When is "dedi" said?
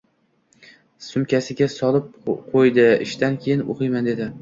4.15-4.33